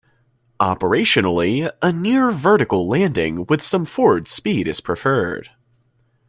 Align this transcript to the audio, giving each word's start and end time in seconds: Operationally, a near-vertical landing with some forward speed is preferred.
Operationally, 0.59 1.71
a 1.83 1.93
near-vertical 1.93 2.87
landing 2.87 3.45
with 3.45 3.61
some 3.61 3.85
forward 3.85 4.27
speed 4.27 4.67
is 4.67 4.81
preferred. 4.81 5.51